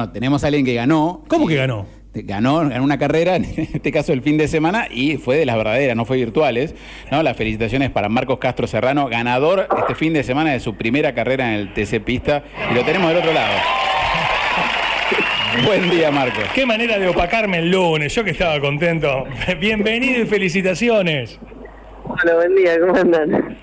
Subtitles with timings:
[0.00, 1.22] no, tenemos a alguien que ganó.
[1.28, 1.86] ¿Cómo que ganó?
[2.12, 5.56] ganó, ganó una carrera, en este caso el fin de semana, y fue de las
[5.56, 6.74] verdaderas, no fue virtuales.
[7.10, 7.22] ¿no?
[7.22, 11.54] Las felicitaciones para Marcos Castro Serrano, ganador este fin de semana de su primera carrera
[11.54, 13.54] en el TC Pista, y lo tenemos del otro lado.
[15.66, 16.44] Buen día, Marcos.
[16.54, 19.24] Qué manera de opacarme el lunes, yo que estaba contento.
[19.60, 21.38] Bienvenido y felicitaciones.
[22.04, 23.56] Hola, buen día, ¿cómo andan?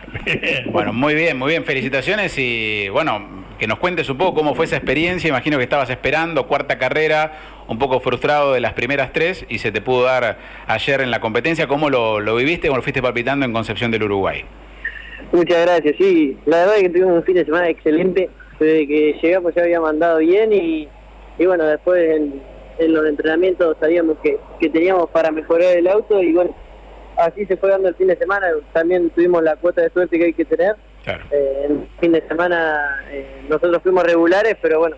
[0.72, 4.66] Bueno, muy bien, muy bien, felicitaciones y bueno, que nos cuentes un poco cómo fue
[4.66, 5.28] esa experiencia.
[5.28, 7.34] Imagino que estabas esperando cuarta carrera,
[7.68, 10.38] un poco frustrado de las primeras tres y se te pudo dar
[10.68, 11.68] ayer en la competencia.
[11.68, 12.68] ¿Cómo lo, viviste?
[12.68, 14.46] ¿Cómo lo fuiste palpitando en Concepción del Uruguay?
[15.32, 16.38] Muchas gracias, sí.
[16.46, 18.30] La verdad es que tuvimos un fin de semana excelente.
[18.60, 20.88] Desde que llegamos ya había mandado bien y,
[21.46, 22.42] bueno, después en,
[22.94, 26.56] los entrenamientos sabíamos que, que teníamos para mejorar el auto y bueno,
[27.18, 28.48] así se fue dando el fin de semana.
[28.74, 30.76] También tuvimos la cuota de suerte que hay que tener
[31.32, 34.96] eh, el fin de semana eh, nosotros fuimos regulares, pero bueno,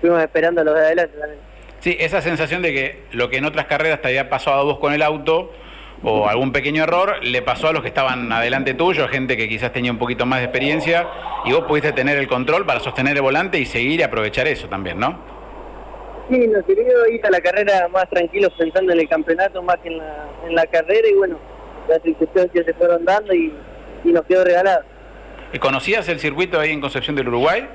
[0.00, 1.40] fuimos esperando a los de adelante también.
[1.80, 4.78] Sí, esa sensación de que lo que en otras carreras te había pasado a vos
[4.78, 5.52] con el auto
[6.04, 9.72] o algún pequeño error, le pasó a los que estaban adelante tuyo, gente que quizás
[9.72, 11.06] tenía un poquito más de experiencia,
[11.44, 14.68] y vos pudiste tener el control para sostener el volante y seguir y aprovechar eso
[14.68, 15.16] también, ¿no?
[16.28, 19.88] Sí, nos querido ir a la carrera más tranquilos pensando en el campeonato más que
[19.88, 21.38] en la, en la carrera y bueno,
[21.88, 23.52] las circunstancias se fueron dando y,
[24.04, 24.82] y nos quedó regalado.
[25.60, 27.68] ¿Conocías el circuito ahí en Concepción del Uruguay?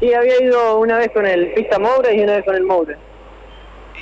[0.00, 2.96] Sí, había ido una vez con el Pista Moura y una vez con el Moura.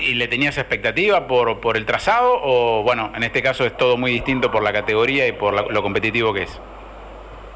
[0.01, 3.97] ¿Y le tenías expectativa por, por el trazado o, bueno, en este caso es todo
[3.97, 6.61] muy distinto por la categoría y por lo competitivo que es?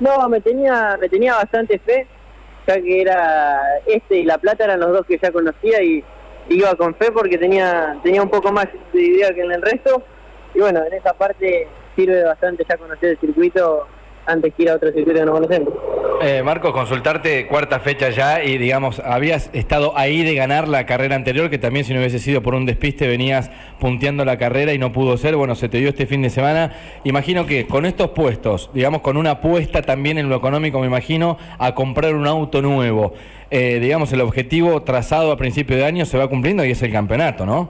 [0.01, 2.07] No, me tenía, me tenía bastante fe,
[2.67, 6.05] ya que era este y La Plata eran los dos que ya conocía y
[6.51, 10.03] iba con fe porque tenía, tenía un poco más de idea que en el resto.
[10.55, 13.89] Y bueno, en esa parte sirve bastante ya conocer el circuito
[14.27, 15.73] antes que ir a otro circuito que no conocemos.
[16.23, 21.15] Eh, Marcos, consultarte cuarta fecha ya y digamos, habías estado ahí de ganar la carrera
[21.15, 24.79] anterior, que también si no hubiese sido por un despiste venías punteando la carrera y
[24.79, 26.73] no pudo ser, bueno, se te dio este fin de semana.
[27.05, 31.37] Imagino que con estos puestos, digamos, con una apuesta también en lo económico, me imagino,
[31.59, 33.13] a comprar un auto nuevo,
[33.51, 36.93] eh, digamos, el objetivo trazado a principio de año se va cumpliendo y es el
[36.93, 37.69] campeonato, ¿no?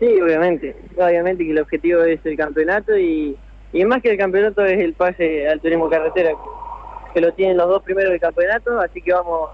[0.00, 3.36] Sí, obviamente, obviamente que el objetivo es el campeonato y
[3.72, 6.32] y más que el campeonato es el pase al turismo carretera,
[7.14, 9.50] que lo tienen los dos primeros del campeonato, así que vamos.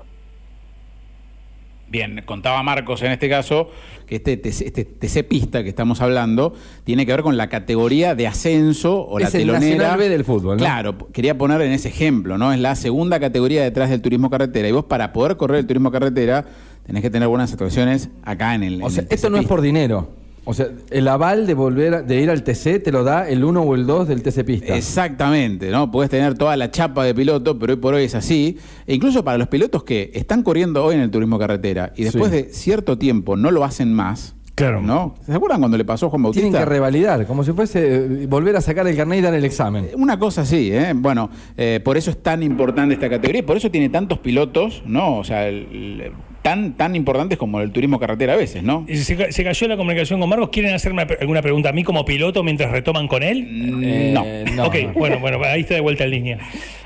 [1.90, 3.70] Bien, contaba Marcos en este caso
[4.06, 6.52] que este TC, este pista que estamos hablando
[6.84, 10.58] tiene que ver con la categoría de ascenso o la telonera B del fútbol.
[10.58, 12.52] Claro, quería poner en ese ejemplo, ¿no?
[12.52, 15.90] Es la segunda categoría detrás del turismo carretera y vos para poder correr el turismo
[15.90, 16.44] carretera
[16.84, 18.82] tenés que tener buenas actuaciones acá en el.
[18.82, 20.17] O sea, esto no es por dinero.
[20.50, 23.60] O sea, el aval de volver de ir al TC te lo da el 1
[23.60, 24.74] o el 2 del TC Pista.
[24.74, 25.90] Exactamente, ¿no?
[25.90, 28.56] Puedes tener toda la chapa de piloto, pero hoy por hoy es así.
[28.86, 32.32] E incluso para los pilotos que están corriendo hoy en el turismo carretera y después
[32.32, 34.36] de cierto tiempo no lo hacen más.
[34.54, 34.80] Claro.
[34.80, 35.16] ¿No?
[35.26, 36.48] ¿Se acuerdan cuando le pasó a Juan Bautista?
[36.48, 39.44] Tienen que revalidar, como si fuese eh, volver a sacar el carnet y dar el
[39.44, 39.90] examen.
[39.96, 40.94] Una cosa así, ¿eh?
[40.96, 44.82] Bueno, eh, por eso es tan importante esta categoría y por eso tiene tantos pilotos,
[44.86, 45.18] ¿no?
[45.18, 46.10] O sea, el
[46.48, 48.86] tan, tan importantes como el turismo carretera a veces, ¿no?
[48.88, 50.48] ¿Se, se cayó la comunicación con Marcos?
[50.48, 53.46] ¿Quieren hacerme alguna pregunta a mí como piloto mientras retoman con él?
[53.50, 54.24] Mm, no.
[54.56, 54.66] no.
[54.66, 56.38] Ok, bueno, bueno, ahí está de vuelta en línea.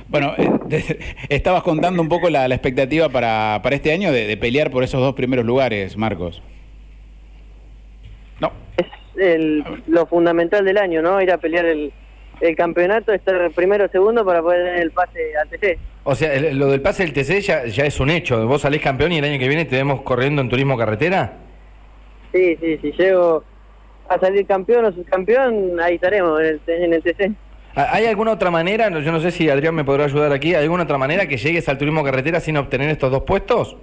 [0.08, 4.82] Bueno, eh, estabas contando un poco la, expectativa para, para, este año de, pelear por
[4.82, 6.42] esos dos primeros lugares, Marcos.
[8.40, 8.50] No.
[9.16, 11.22] Es lo fundamental del año, ¿no?
[11.22, 11.92] Ir a pelear el,
[12.40, 15.78] el campeonato, estar primero o segundo para poder tener el pase al TC.
[16.04, 18.46] O sea, lo del pase del TC ya, ya es un hecho.
[18.46, 21.34] ¿Vos salís campeón y el año que viene te vemos corriendo en turismo carretera?
[22.32, 23.44] Sí, sí, si llego
[24.08, 27.30] a salir campeón o subcampeón, ahí estaremos en el, TC.
[27.74, 30.82] ¿Hay alguna otra manera, yo no sé si Adrián me podrá ayudar aquí, ¿hay alguna
[30.82, 33.76] otra manera que llegues al turismo carretera sin obtener estos dos puestos?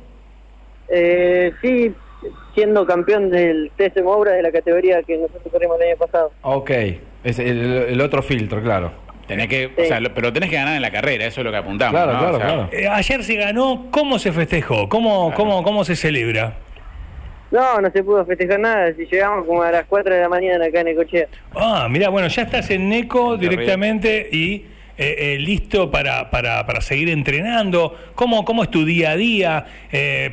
[0.89, 1.93] Eh, sí,
[2.53, 6.31] siendo campeón del TC Moura de la categoría que nosotros corrimos el año pasado.
[6.41, 6.71] Ok,
[7.23, 9.08] es el otro filtro, claro.
[9.29, 11.57] Tenés que, o sea, pero tenés que ganar en la carrera, eso es lo que
[11.57, 11.91] apuntamos.
[11.91, 12.69] Claro, claro, claro.
[12.71, 14.89] Eh, ayer se ganó, ¿cómo se festejó?
[14.89, 16.55] ¿Cómo, cómo, ¿Cómo se celebra?
[17.51, 18.91] No, no se pudo festejar nada.
[18.95, 21.27] Si llegamos como a las 4 de la mañana acá en Ecochea.
[21.55, 24.65] Ah, mira, bueno, ya estás en Neco directamente y
[24.97, 27.95] eh, eh, listo para, para, para, seguir entrenando.
[28.15, 29.65] ¿Cómo, ¿Cómo es tu día a día?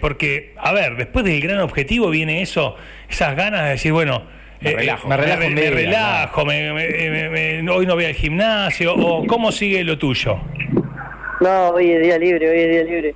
[0.01, 2.77] porque, a ver, después del gran objetivo viene eso,
[3.11, 4.23] esas ganas de decir, bueno,
[4.61, 5.09] me eh, relajo.
[5.09, 8.95] me relajo, hoy no voy al gimnasio.
[8.95, 10.39] o ¿Cómo sigue lo tuyo?
[11.41, 13.15] No, hoy es día libre, hoy es día libre.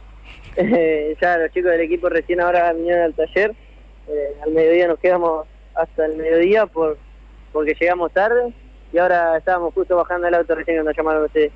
[1.20, 3.54] ya los chicos del equipo recién ahora vinieron al taller.
[4.08, 6.98] Eh, al mediodía nos quedamos hasta el mediodía por
[7.52, 8.52] porque llegamos tarde
[8.92, 11.52] y ahora estábamos justo bajando el auto recién cuando llamaron ustedes.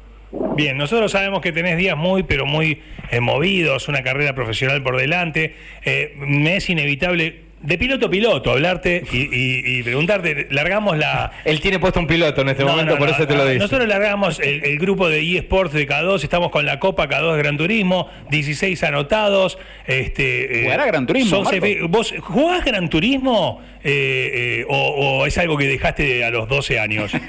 [0.56, 4.96] Bien, nosotros sabemos que tenés días muy, pero muy eh, movidos, una carrera profesional por
[4.96, 5.54] delante.
[5.84, 11.32] Eh, me es inevitable, de piloto a piloto, hablarte y, y- y preguntarte, largamos la...
[11.44, 13.44] Él tiene puesto un piloto en este No, momento, no, por no, eso te lo
[13.44, 13.46] no.
[13.46, 13.58] dice.
[13.60, 17.56] Nosotros largamos el, el grupo de eSports de K2, estamos con la Copa K2 Gran
[17.56, 19.58] Turismo, 16 anotados.
[19.86, 21.42] Este, eh, ¿Jugará Gran Turismo,
[21.88, 26.78] ¿Vos jugás Gran Turismo eh, eh, o, o es algo que dejaste a los 12
[26.78, 27.12] años?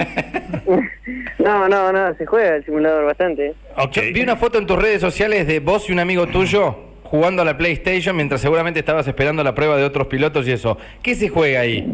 [1.38, 3.54] No, no, no, se juega el simulador bastante.
[4.14, 6.85] vi una foto en tus redes sociales de vos y un amigo tuyo
[7.16, 10.78] jugando a la PlayStation mientras seguramente estabas esperando la prueba de otros pilotos y eso.
[11.02, 11.88] ¿Qué se juega ahí?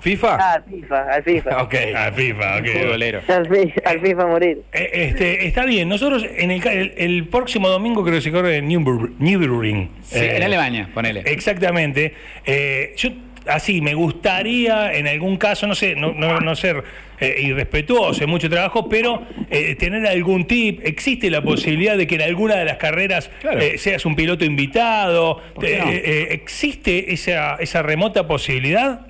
[0.00, 0.36] ¿FIFA?
[0.40, 1.62] Ah, al FIFA, al FIFA.
[1.62, 1.74] Ok.
[1.96, 2.66] Ah, FIFA, ok.
[2.82, 3.20] Futbolero.
[3.28, 4.62] Al, fi- al FIFA morir.
[4.72, 8.30] Eh, Este, está bien, nosotros en el, ca- el, el próximo domingo creo que se
[8.30, 9.90] corre en Nürburg- Nürburgring.
[10.02, 11.22] Sí, Eh, en Alemania, ponele.
[11.26, 12.14] Exactamente.
[12.44, 13.10] Eh, yo
[13.46, 16.82] así me gustaría en algún caso, no sé, no, no, no ser
[17.20, 20.80] eh, irrespetuoso, en mucho trabajo, pero eh, tener algún tip.
[20.84, 23.60] ¿Existe la posibilidad de que en alguna de las carreras Claro.
[23.60, 25.40] eh, seas un piloto invitado?
[25.62, 29.06] Eh, ¿Existe esa, esa remota posibilidad?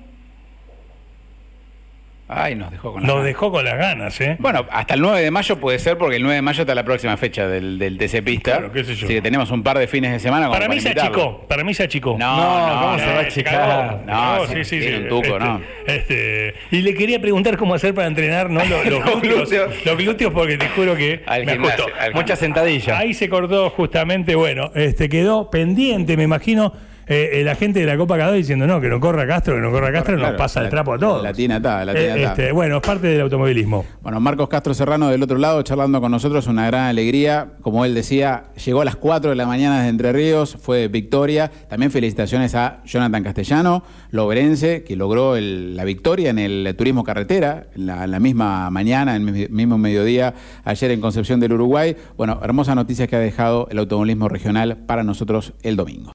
[2.35, 3.27] Ay, nos dejó con la Nos gana.
[3.27, 4.35] dejó con las ganas, ¿eh?
[4.39, 6.83] Bueno, hasta el 9 de mayo puede ser porque el 9 de mayo está la
[6.83, 8.51] próxima fecha del, del TC Pista.
[8.57, 9.05] Claro, qué sé yo.
[9.05, 11.11] Así que tenemos un par de fines de semana como para mí se invitarlo.
[11.15, 12.15] achicó, para mí se achicó.
[12.17, 13.99] No, No, no, ¿cómo no, se va a achicar?
[14.05, 15.61] No, cagó, sí, sí, sí, un tuco, Este, ¿no?
[15.87, 18.63] este, y le quería preguntar cómo hacer para entrenar, ¿no?
[18.65, 22.39] Los, los Los glúteos, los glúteos, porque te juro que Al me gimnasio, al Muchas
[22.39, 22.97] sentadillas.
[22.97, 26.73] Ahí se cortó justamente, bueno, este quedó pendiente, me imagino,
[27.07, 29.71] eh, la gente de la Copa Cadó diciendo, no, que no corra Castro, que no
[29.71, 31.23] corra Castro, Claro, nos pasa el trapo a todos.
[31.23, 32.29] La tina está, la tina Eh, está.
[32.31, 33.85] este, bueno, es parte del automovilismo.
[34.01, 37.47] Bueno, Marcos Castro Serrano del otro lado charlando con nosotros, una gran alegría.
[37.61, 41.51] Como él decía, llegó a las 4 de la mañana desde Entre Ríos, fue victoria.
[41.69, 47.67] También felicitaciones a Jonathan Castellano, loberense, que logró el- la victoria en el turismo carretera,
[47.75, 50.33] en la, en la misma mañana, en el mi- mismo mediodía,
[50.63, 51.95] ayer en Concepción del Uruguay.
[52.17, 56.11] Bueno, hermosas noticias que ha dejado el automovilismo regional para nosotros el domingo.